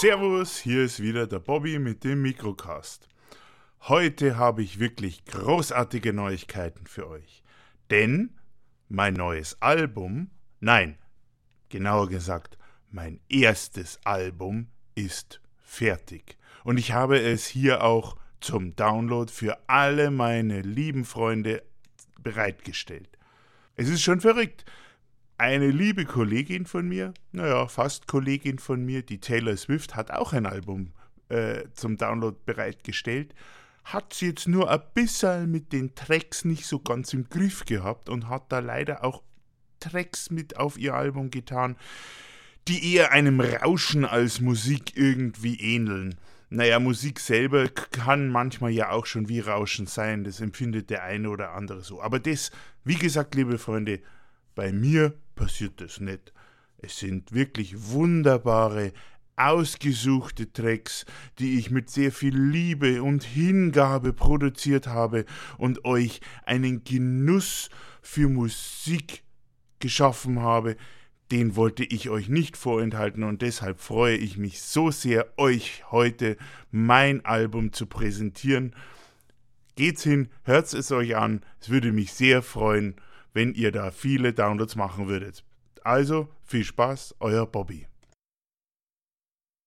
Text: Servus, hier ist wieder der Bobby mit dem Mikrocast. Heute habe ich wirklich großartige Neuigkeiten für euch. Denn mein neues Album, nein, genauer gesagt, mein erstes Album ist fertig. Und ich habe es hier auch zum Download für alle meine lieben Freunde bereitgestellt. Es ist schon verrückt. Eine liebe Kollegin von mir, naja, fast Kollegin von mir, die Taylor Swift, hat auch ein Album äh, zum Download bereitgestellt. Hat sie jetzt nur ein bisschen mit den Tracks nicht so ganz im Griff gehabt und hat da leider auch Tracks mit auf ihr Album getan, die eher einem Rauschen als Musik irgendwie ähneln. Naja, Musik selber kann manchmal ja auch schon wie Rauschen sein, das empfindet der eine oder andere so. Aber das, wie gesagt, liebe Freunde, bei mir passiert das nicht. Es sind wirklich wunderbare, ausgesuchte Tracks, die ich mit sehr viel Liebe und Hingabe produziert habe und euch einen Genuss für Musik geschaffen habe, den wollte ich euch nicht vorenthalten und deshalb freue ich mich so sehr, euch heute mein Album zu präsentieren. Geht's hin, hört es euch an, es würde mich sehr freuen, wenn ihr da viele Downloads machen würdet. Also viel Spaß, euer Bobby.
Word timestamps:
Servus, 0.00 0.58
hier 0.58 0.84
ist 0.84 1.02
wieder 1.02 1.26
der 1.26 1.40
Bobby 1.40 1.80
mit 1.80 2.04
dem 2.04 2.22
Mikrocast. 2.22 3.08
Heute 3.88 4.36
habe 4.36 4.62
ich 4.62 4.78
wirklich 4.78 5.24
großartige 5.24 6.12
Neuigkeiten 6.12 6.86
für 6.86 7.08
euch. 7.08 7.42
Denn 7.90 8.30
mein 8.88 9.14
neues 9.14 9.60
Album, 9.60 10.30
nein, 10.60 10.98
genauer 11.68 12.08
gesagt, 12.08 12.58
mein 12.92 13.18
erstes 13.28 13.98
Album 14.04 14.68
ist 14.94 15.40
fertig. 15.64 16.38
Und 16.62 16.78
ich 16.78 16.92
habe 16.92 17.18
es 17.18 17.48
hier 17.48 17.82
auch 17.82 18.16
zum 18.40 18.76
Download 18.76 19.32
für 19.32 19.58
alle 19.68 20.12
meine 20.12 20.60
lieben 20.60 21.04
Freunde 21.04 21.64
bereitgestellt. 22.22 23.18
Es 23.74 23.88
ist 23.88 24.02
schon 24.02 24.20
verrückt. 24.20 24.64
Eine 25.40 25.70
liebe 25.70 26.04
Kollegin 26.04 26.66
von 26.66 26.88
mir, 26.88 27.14
naja, 27.30 27.68
fast 27.68 28.08
Kollegin 28.08 28.58
von 28.58 28.84
mir, 28.84 29.02
die 29.02 29.20
Taylor 29.20 29.56
Swift, 29.56 29.94
hat 29.94 30.10
auch 30.10 30.32
ein 30.32 30.46
Album 30.46 30.90
äh, 31.28 31.62
zum 31.74 31.96
Download 31.96 32.36
bereitgestellt. 32.44 33.36
Hat 33.84 34.14
sie 34.14 34.26
jetzt 34.26 34.48
nur 34.48 34.68
ein 34.68 34.82
bisschen 34.94 35.48
mit 35.48 35.72
den 35.72 35.94
Tracks 35.94 36.44
nicht 36.44 36.66
so 36.66 36.80
ganz 36.80 37.12
im 37.12 37.28
Griff 37.28 37.64
gehabt 37.66 38.08
und 38.08 38.28
hat 38.28 38.50
da 38.50 38.58
leider 38.58 39.04
auch 39.04 39.22
Tracks 39.78 40.30
mit 40.30 40.56
auf 40.56 40.76
ihr 40.76 40.94
Album 40.94 41.30
getan, 41.30 41.76
die 42.66 42.94
eher 42.94 43.12
einem 43.12 43.40
Rauschen 43.40 44.04
als 44.04 44.40
Musik 44.40 44.96
irgendwie 44.96 45.54
ähneln. 45.60 46.16
Naja, 46.50 46.80
Musik 46.80 47.20
selber 47.20 47.68
kann 47.68 48.28
manchmal 48.28 48.72
ja 48.72 48.90
auch 48.90 49.06
schon 49.06 49.28
wie 49.28 49.38
Rauschen 49.38 49.86
sein, 49.86 50.24
das 50.24 50.40
empfindet 50.40 50.90
der 50.90 51.04
eine 51.04 51.30
oder 51.30 51.52
andere 51.52 51.82
so. 51.82 52.02
Aber 52.02 52.18
das, 52.18 52.50
wie 52.82 52.96
gesagt, 52.96 53.36
liebe 53.36 53.58
Freunde, 53.58 54.00
bei 54.58 54.72
mir 54.72 55.14
passiert 55.36 55.80
das 55.80 56.00
nicht. 56.00 56.32
Es 56.78 56.98
sind 56.98 57.32
wirklich 57.32 57.92
wunderbare, 57.92 58.92
ausgesuchte 59.36 60.52
Tracks, 60.52 61.06
die 61.38 61.60
ich 61.60 61.70
mit 61.70 61.90
sehr 61.90 62.10
viel 62.10 62.36
Liebe 62.36 63.04
und 63.04 63.22
Hingabe 63.22 64.12
produziert 64.12 64.88
habe 64.88 65.26
und 65.58 65.84
euch 65.84 66.20
einen 66.44 66.82
Genuss 66.82 67.70
für 68.02 68.28
Musik 68.28 69.22
geschaffen 69.78 70.40
habe, 70.40 70.76
den 71.30 71.54
wollte 71.54 71.84
ich 71.84 72.10
euch 72.10 72.28
nicht 72.28 72.56
vorenthalten 72.56 73.22
und 73.22 73.42
deshalb 73.42 73.78
freue 73.78 74.16
ich 74.16 74.38
mich 74.38 74.60
so 74.60 74.90
sehr, 74.90 75.32
euch 75.36 75.84
heute 75.92 76.36
mein 76.72 77.24
Album 77.24 77.72
zu 77.72 77.86
präsentieren. 77.86 78.74
Geht's 79.76 80.02
hin, 80.02 80.30
hört 80.42 80.74
es 80.74 80.90
euch 80.90 81.14
an, 81.14 81.42
es 81.60 81.68
würde 81.68 81.92
mich 81.92 82.12
sehr 82.12 82.42
freuen, 82.42 82.96
wenn 83.32 83.54
ihr 83.54 83.72
da 83.72 83.90
viele 83.90 84.32
Downloads 84.32 84.76
machen 84.76 85.08
würdet. 85.08 85.44
Also 85.82 86.28
viel 86.44 86.64
Spaß, 86.64 87.16
euer 87.20 87.46
Bobby. 87.46 87.86